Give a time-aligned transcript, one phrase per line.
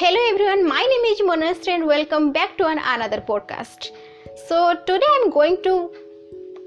[0.00, 3.88] Hello everyone, my name is Manasri and welcome back to an, another podcast.
[4.48, 5.90] So today I'm going to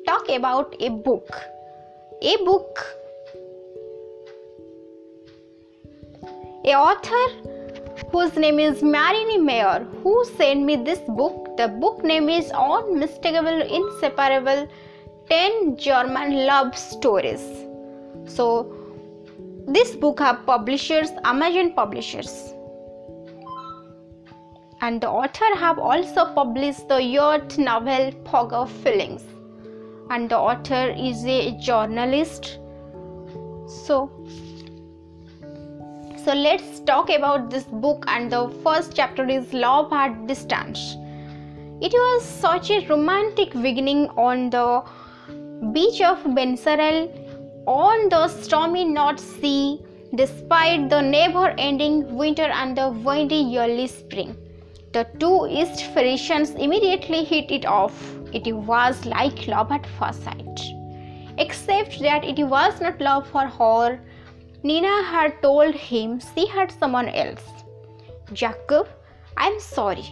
[0.06, 1.28] talk about a book.
[2.22, 2.86] A book
[6.64, 7.26] a author
[8.12, 11.58] whose name is Marini Mayer who sent me this book.
[11.58, 14.68] The book name is Unmistakable Inseparable
[15.32, 17.42] 10 German Love Stories.
[18.28, 18.72] So
[19.68, 22.53] this book have publishers Amazon publishers
[24.86, 29.24] and the author have also published the yacht novel Fog of Feelings.
[30.10, 32.60] And the author is a journalist.
[33.76, 34.00] So
[36.26, 38.04] so let's talk about this book.
[38.08, 40.98] And the first chapter is love at distance.
[41.82, 44.68] It was such a romantic beginning on the
[45.72, 47.02] beach of Bensersiel
[47.66, 49.82] on the stormy North Sea
[50.16, 54.36] despite the never ending winter and the windy early spring
[54.94, 57.96] the two East Frisians immediately hit it off.
[58.32, 60.60] It was like love at first sight.
[61.40, 64.00] Except that it was not love for her.
[64.62, 67.44] Nina had told him she had someone else.
[68.34, 68.88] Jacob,
[69.36, 70.06] I'm sorry.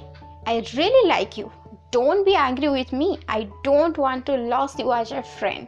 [0.48, 1.52] I really like you.
[1.92, 3.20] Don't be angry with me.
[3.30, 5.68] I don't want to lose you as a friend.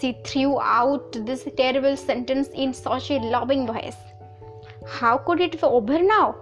[0.00, 3.96] She threw out this terrible sentence in such a loving voice.
[4.88, 6.34] How could it be over now?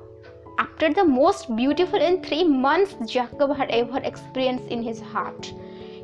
[0.60, 5.52] After the most beautiful in three months Jacob had ever experienced in his heart.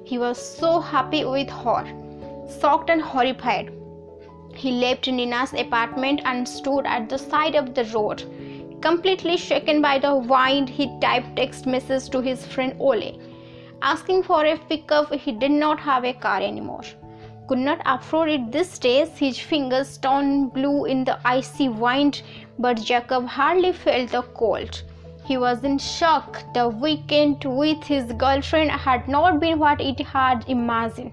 [0.05, 1.85] He was so happy with her,
[2.61, 3.71] shocked and horrified.
[4.55, 8.25] He left Nina's apartment and stood at the side of the road.
[8.81, 13.21] Completely shaken by the wind, he typed text message to his friend Ole,
[13.83, 15.13] asking for a pickup.
[15.13, 16.85] He did not have a car anymore
[17.49, 19.09] could not afford it these days.
[19.17, 22.23] His fingers turned blue in the icy wind,
[22.59, 24.83] but Jacob hardly felt the cold.
[25.25, 26.43] He was in shock.
[26.55, 31.13] The weekend with his girlfriend had not been what he had imagined.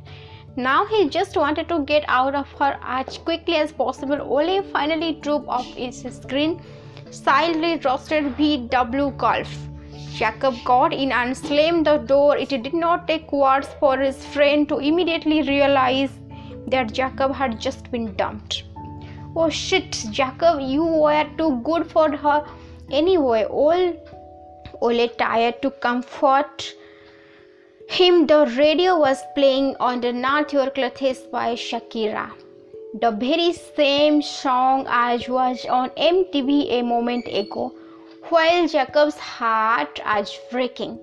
[0.56, 4.22] Now he just wanted to get out of her as quickly as possible.
[4.22, 6.62] Ole finally drew off his screen,
[7.10, 9.56] silently roasted VW Golf.
[10.14, 12.38] Jacob got in and slammed the door.
[12.38, 16.12] It did not take words for his friend to immediately realize
[16.68, 18.64] that Jacob had just been dumped.
[19.36, 22.46] Oh shit, Jacob, you were too good for her
[22.92, 23.46] anyway.
[23.46, 23.94] All
[24.82, 26.74] Ole tried to comfort
[27.90, 28.28] him.
[28.28, 32.32] The radio was playing Underneath Your Clothes by Shakira.
[33.02, 37.74] The very same song as was on MTV a moment ago,
[38.30, 41.00] while Jacob's heart was breaking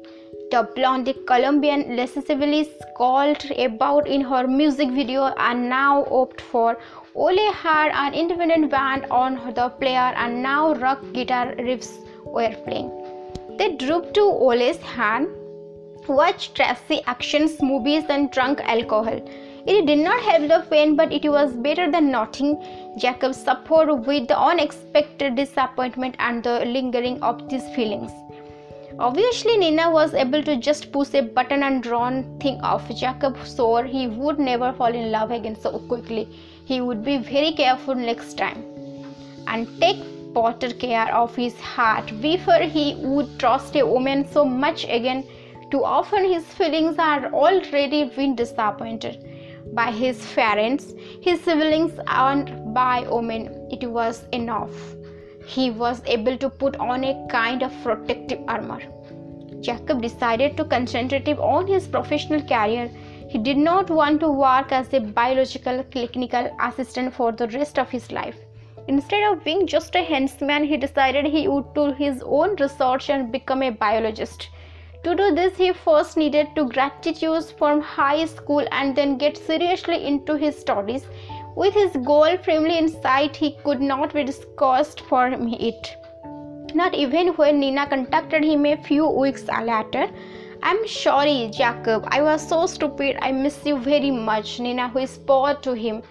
[0.50, 6.76] the blonde Colombian lasciviously called about in her music video and now opt for
[7.14, 11.92] Ole had an independent band on the player and now rock guitar riffs
[12.24, 12.90] were playing.
[13.58, 15.28] They drooped to Ole's hand,
[16.08, 19.20] watched trashy actions movies and drank alcohol.
[19.66, 22.56] It did not help the pain, but it was better than nothing.
[22.96, 28.10] Jacob suffered with the unexpected disappointment and the lingering of these feelings.
[29.00, 32.86] Obviously, Nina was able to just push a button and drawn thing off.
[32.94, 36.28] Jacob swore he would never fall in love again so quickly.
[36.66, 38.62] He would be very careful next time
[39.46, 44.84] and take better care of his heart before he would trust a woman so much
[44.84, 45.24] again.
[45.70, 49.16] Too often, his feelings had already been disappointed
[49.72, 53.68] by his parents, his siblings, and by women.
[53.70, 54.74] It was enough
[55.50, 58.80] he was able to put on a kind of protective armor.
[59.60, 62.90] Jacob decided to concentrate on his professional career.
[63.28, 67.90] He did not want to work as a biological clinical assistant for the rest of
[67.90, 68.38] his life.
[68.88, 73.30] Instead of being just a henchman, he decided he would do his own research and
[73.30, 74.48] become a biologist.
[75.04, 80.06] To do this, he first needed to graduate from high school and then get seriously
[80.06, 81.06] into his studies
[81.56, 85.96] with his goal firmly in sight, he could not be discussed for it.
[86.74, 90.08] Not even when Nina contacted him a few weeks later.
[90.62, 92.04] I'm sorry, Jacob.
[92.08, 93.16] I was so stupid.
[93.20, 96.02] I miss you very much, Nina whispered to him.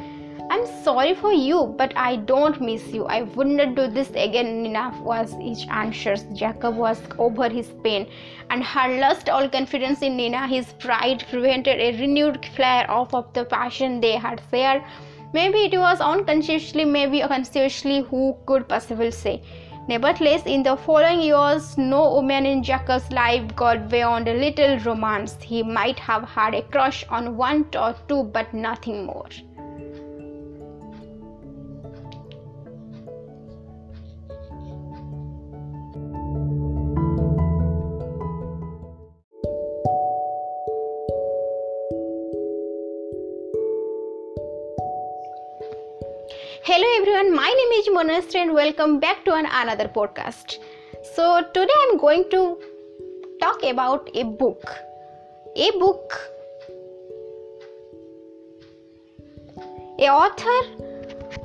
[0.51, 3.05] I'm sorry for you, but I don't miss you.
[3.05, 6.15] I wouldn't do this again, Nina was his answer.
[6.33, 8.07] Jacob was over his pain
[8.49, 10.47] and had lost all confidence in Nina.
[10.47, 14.81] His pride prevented a renewed flare off of the passion they had shared
[15.31, 19.41] Maybe it was unconsciously, maybe consciously, who could possibly say.
[19.87, 25.37] Nevertheless, in the following years, no woman in Jacob's life got beyond a little romance.
[25.41, 29.27] He might have had a crush on one or two, but nothing more.
[47.99, 50.57] And welcome back to an, another podcast.
[51.15, 52.57] So today I'm going to
[53.41, 54.63] talk about a book.
[55.57, 56.13] A book
[59.99, 60.61] a author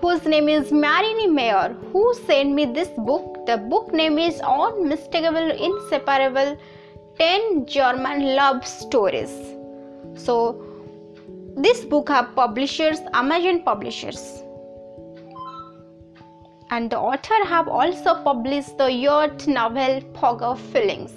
[0.01, 3.45] whose name is Marini Meyer who sent me this book.
[3.47, 6.57] The book name is Unmistakable Inseparable
[7.19, 9.33] 10 German Love Stories.
[10.15, 10.65] So
[11.57, 14.44] this book have publishers Amazon Publishers
[16.71, 21.13] and the author have also published the youth novel Fog of Feelings.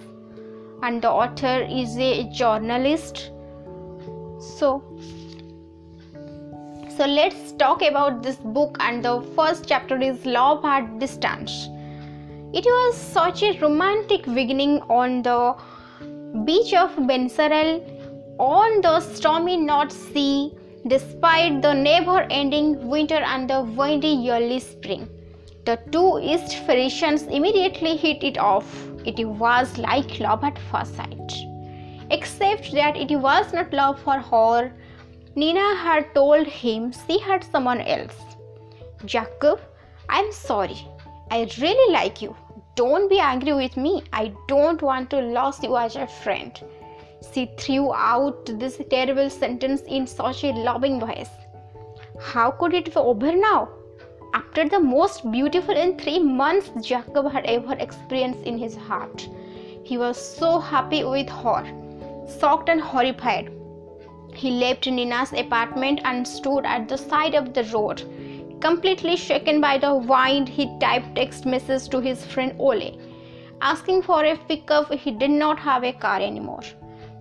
[0.83, 3.31] And the author is a journalist.
[4.39, 4.83] So
[6.97, 8.77] so let's talk about this book.
[8.79, 11.69] And the first chapter is love at distance.
[12.53, 15.55] It was such a romantic beginning on the
[16.45, 17.81] beach of Bensersiel
[18.39, 20.53] on the stormy North Sea
[20.87, 25.07] despite the never ending winter and the windy early spring
[25.67, 28.67] the two East Frisians immediately hit it off.
[29.05, 31.33] It was like love at first sight.
[32.09, 34.71] Except that it was not love for her.
[35.35, 38.15] Nina had told him she had someone else.
[39.03, 39.59] Jacob,
[40.07, 40.87] I'm sorry.
[41.31, 42.33] I really like you.
[42.75, 44.03] Don't be angry with me.
[44.13, 46.57] I don't want to lose you as a friend.
[47.33, 51.35] She threw out this terrible sentence in such a loving voice.
[52.21, 53.76] How could it be over now?
[54.57, 59.29] After the most beautiful in three months Jacob had ever experienced in his heart.
[59.83, 61.63] He was so happy with her,
[62.39, 63.51] shocked and horrified.
[64.33, 68.01] He left Nina's apartment and stood at the side of the road.
[68.59, 72.99] Completely shaken by the wind, he typed text messages to his friend Ole,
[73.61, 74.91] asking for a pickup.
[74.91, 76.63] He did not have a car anymore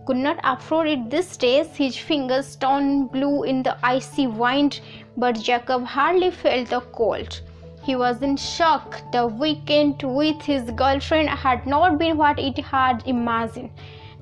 [0.06, 1.66] could not afford it these days.
[1.76, 4.80] His fingers turned blue in the icy wind,
[5.16, 7.40] but Jacob hardly felt the cold.
[7.82, 9.00] He was in shock.
[9.12, 13.70] The weekend with his girlfriend had not been what he had imagined.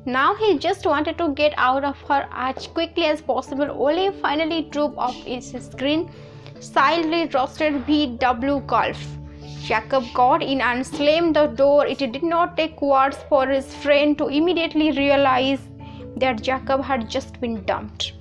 [0.07, 3.71] Now he just wanted to get out of her as quickly as possible.
[3.71, 6.11] Ole finally drove off his screen,
[6.61, 9.03] silently roasted VW Golf.
[9.63, 11.87] Jacob got in and slammed the door.
[11.87, 15.61] It did not take words for his friend to immediately realize
[16.19, 18.13] that Jacob had just been dumped.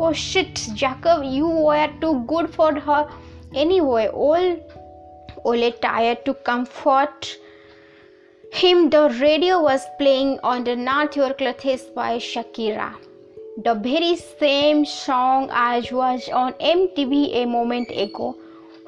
[0.00, 3.08] Oh shit, Jacob, you were too good for her
[3.52, 4.06] anyway.
[4.06, 4.56] All
[5.44, 7.36] Ole tired to comfort
[8.52, 8.90] him.
[8.90, 12.94] The radio was playing Underneath Your Clothes by Shakira.
[13.64, 18.36] The very same song as was on MTV a moment ago,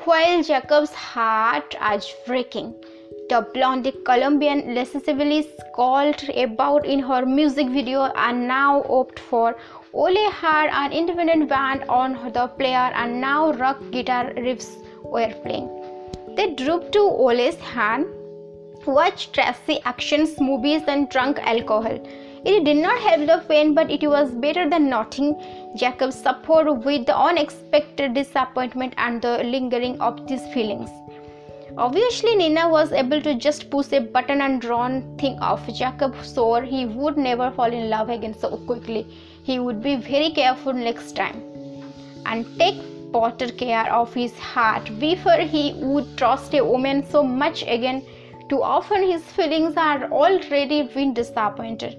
[0.05, 2.75] while Jacob's heart was breaking
[3.31, 9.57] the blonde Colombian lasciviously called about in her music video and now opt for
[9.93, 15.69] Ole had an independent band on the player and now rock guitar riffs were playing.
[16.37, 18.07] They drooped to Ole's hand,
[18.87, 21.99] watched trashy actions movies and drunk alcohol.
[22.45, 25.35] It did not help the pain, but it was better than nothing.
[25.77, 30.89] Jacob suffered with the unexpected disappointment and the lingering of these feelings.
[31.77, 35.67] Obviously, Nina was able to just push a button and drawn thing off.
[35.75, 39.07] Jacob swore he would never fall in love again so quickly.
[39.51, 41.43] He would be very careful next time
[42.25, 42.77] and take
[43.13, 48.05] better care of his heart before he would trust a woman so much again.
[48.49, 51.97] Too often, his feelings are already been disappointed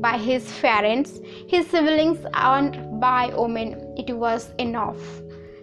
[0.00, 3.94] by his parents, his siblings, and by women.
[3.96, 4.98] It was enough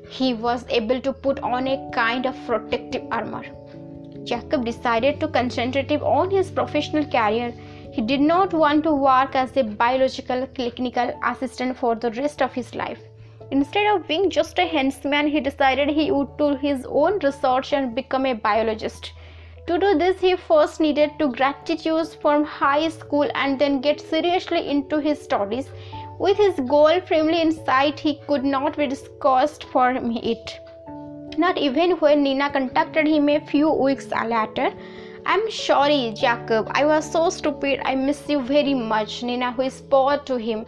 [0.07, 3.43] he was able to put on a kind of protective armor.
[4.23, 7.53] Jacob decided to concentrate on his professional career.
[7.95, 12.53] He did not want to work as a biological clinical assistant for the rest of
[12.53, 13.01] his life.
[13.51, 17.95] Instead of being just a henchman, he decided he would do his own research and
[17.95, 19.13] become a biologist.
[19.67, 24.67] To do this, he first needed to graduate from high school and then get seriously
[24.69, 25.69] into his studies
[26.17, 30.59] with his goal firmly in sight, he could not be discussed for it.
[31.37, 34.71] Not even when Nina contacted him a few weeks later.
[35.25, 36.67] I'm sorry, Jacob.
[36.71, 37.81] I was so stupid.
[37.83, 40.65] I miss you very much, Nina whispered to him.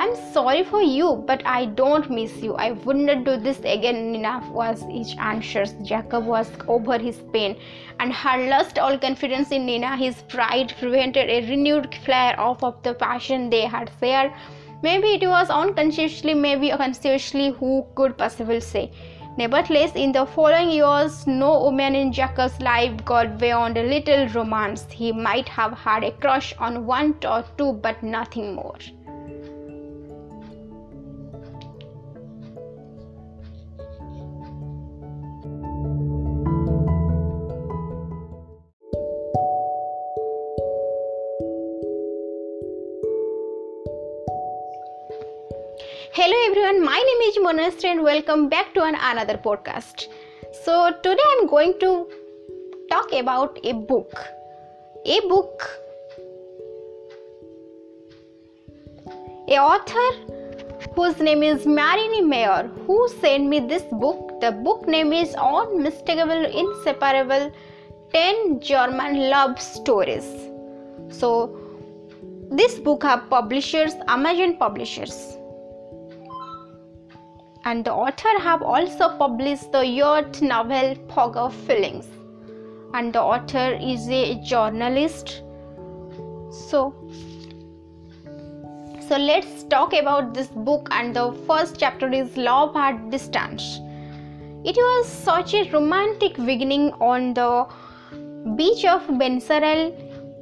[0.00, 2.54] I'm sorry for you, but I don't miss you.
[2.54, 5.64] I wouldn't do this again, Nina was his answer.
[5.82, 7.56] Jacob was over his pain
[7.98, 9.96] and had lost all confidence in Nina.
[9.96, 14.32] His pride prevented a renewed flare off of the passion they had shared
[14.82, 18.90] Maybe it was unconsciously, maybe unconsciously, who could possibly say.
[19.40, 24.84] Nevertheless, in the following years, no woman in Jacob's life got beyond a little romance.
[24.90, 28.76] He might have had a crush on one or two, but nothing more.
[46.20, 50.02] Hello everyone, my name is Monasri and welcome back to an, another podcast.
[50.64, 52.06] So today I'm going to
[52.90, 54.12] talk about a book.
[55.06, 55.62] A book,
[59.48, 60.10] a author
[60.94, 64.42] whose name is Marini Meyer, who sent me this book.
[64.42, 67.50] The book name is Unmistakable Inseparable
[68.12, 70.30] 10 German Love Stories.
[71.08, 71.58] So
[72.50, 75.38] this book have publishers Amazon Publishers
[77.70, 82.06] and the author have also published the yacht novel Fog of Feelings.
[82.94, 84.22] And the author is a
[84.52, 85.42] journalist.
[86.50, 86.80] So
[89.10, 90.88] so let's talk about this book.
[90.90, 93.78] And the first chapter is love at distance.
[94.64, 97.66] It was such a romantic beginning on the
[98.56, 99.88] beach of Bensersiel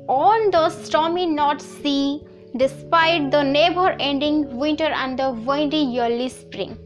[0.09, 6.79] on the stormy North Sea despite the never ending winter and the windy early spring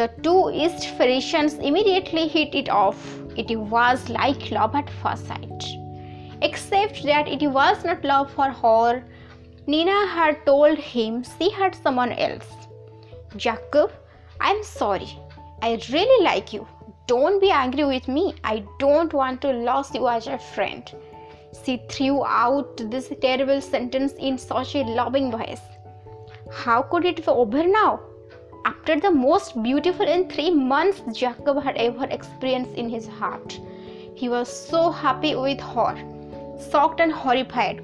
[0.00, 3.00] the two East Frisians immediately hit it off.
[3.36, 5.64] It was like love at first sight.
[6.40, 9.04] Except that it was not love for her.
[9.66, 12.48] Nina had told him she had someone else.
[13.36, 13.92] Jacob,
[14.40, 15.10] I'm sorry.
[15.60, 16.66] I really like you.
[17.06, 18.34] Don't be angry with me.
[18.42, 20.90] I don't want to lose you as a friend.
[21.62, 25.66] She threw out this terrible sentence in such a loving voice.
[26.50, 28.00] How could it be over now?
[28.64, 33.58] After the most beautiful in three months Jacob had ever experienced in his heart.
[34.14, 35.96] He was so happy with her,
[36.70, 37.82] shocked and horrified.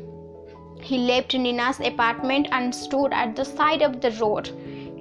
[0.81, 4.51] He left Nina's apartment and stood at the side of the road.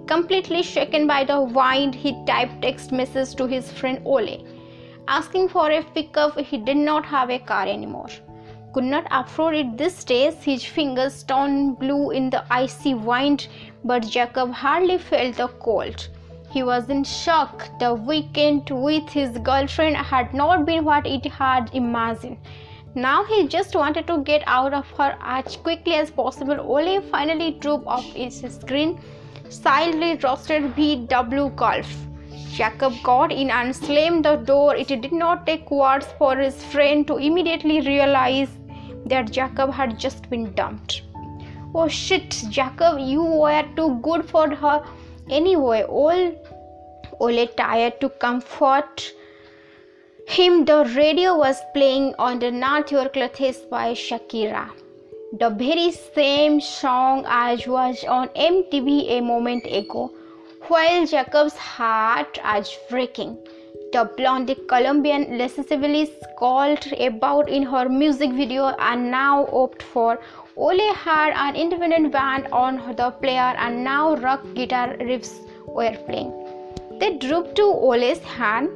[0.07, 4.45] Completely shaken by the wind, he typed text message to his friend Ole,
[5.07, 6.39] asking for a pickup.
[6.39, 8.09] He did not have a car anymore
[8.75, 10.43] could not afford it these days.
[10.43, 13.47] His fingers turned blue in the icy wind,
[13.85, 16.07] but Jacob hardly felt the cold.
[16.51, 17.67] He was in shock.
[17.79, 22.37] The weekend with his girlfriend had not been what it had imagined.
[22.95, 26.59] Now he just wanted to get out of her as quickly as possible.
[26.59, 28.99] Ole finally drove off his screen,
[29.49, 31.93] silently roasted VW Golf.
[32.53, 34.75] Jacob got in and slammed the door.
[34.75, 38.47] It did not take words for his friend to immediately realize
[39.05, 41.01] that Jacob had just been dumped.
[41.77, 44.81] Oh shit, Jacob, you were too good for her
[45.29, 45.83] anyway.
[45.83, 46.31] All
[47.19, 49.11] Ole tried to comfort
[50.25, 50.63] him.
[50.63, 52.51] The radio was playing on the
[52.91, 54.69] Your Clothes by Shakira.
[55.37, 60.13] The very same song as was on MTV a moment ago,
[60.69, 63.37] while Jacob's heart was breaking
[63.95, 70.19] the blonde Colombian lasciviously called about in her music video and now opt for
[70.57, 75.33] Ole had an independent band on the player and now rock guitar riffs
[75.67, 76.31] were playing.
[76.97, 78.69] They drooped to Ole's hand,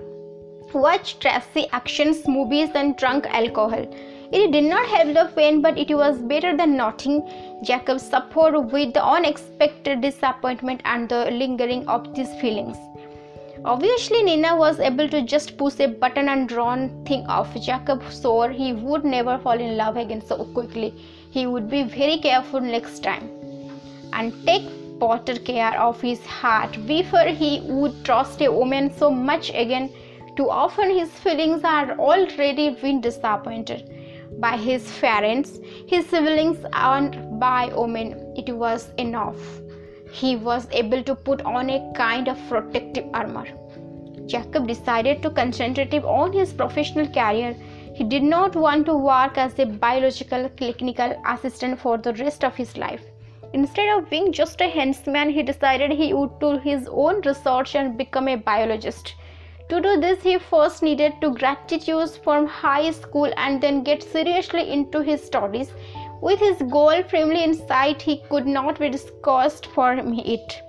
[0.74, 3.88] watched trashy actions movies and drunk alcohol.
[4.34, 7.26] It did not help the pain, but it was better than nothing.
[7.64, 12.76] Jacob suffered with the unexpected disappointment and the lingering of these feelings.
[13.64, 17.56] Obviously, Nina was able to just push a button and drawn thing off.
[17.56, 20.94] Jacob swore he would never fall in love again so quickly.
[21.30, 23.30] He would be very careful next time
[24.14, 24.68] and take
[25.00, 29.90] better care of his heart before he would trust a woman so much again.
[30.36, 33.90] Too often, his feelings had already been disappointed
[34.40, 38.34] by his parents, his siblings, and by women.
[38.36, 39.60] It was enough
[40.12, 43.46] he was able to put on a kind of protective armor.
[44.26, 47.56] Jacob decided to concentrate on his professional career.
[48.00, 52.56] He did not want to work as a biological clinical assistant for the rest of
[52.56, 53.04] his life.
[53.52, 57.98] Instead of being just a henchman, he decided he would do his own research and
[57.98, 59.16] become a biologist.
[59.68, 64.72] To do this, he first needed to graduate from high school and then get seriously
[64.72, 65.74] into his studies
[66.22, 70.62] with his goal firmly in sight, he could not be discussed for it.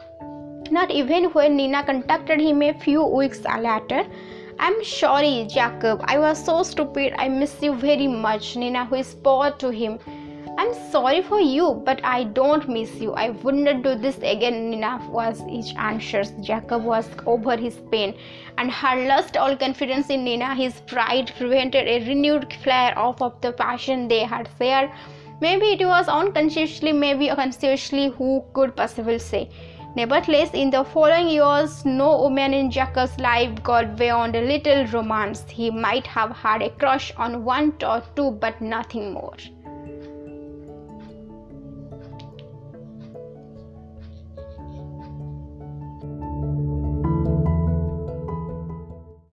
[0.73, 4.05] Not even when Nina contacted him a few weeks later.
[4.61, 6.03] I'm sorry, Jacob.
[6.05, 7.15] I was so stupid.
[7.19, 9.99] I miss you very much, Nina whispered to him.
[10.59, 13.15] I'm sorry for you, but I don't miss you.
[13.15, 16.25] I wouldn't do this again, Nina was his answer.
[16.43, 18.15] Jacob was over his pain,
[18.59, 20.55] and had lost all confidence in Nina.
[20.55, 24.91] His pride prevented a renewed flare off of the passion they had shared
[25.41, 29.49] Maybe it was unconsciously, maybe consciously, who could possibly say.
[29.97, 35.45] Nevertheless, in the following years, no woman in Jacob's life got beyond a little romance.
[35.49, 39.37] He might have had a crush on one or two, but nothing more.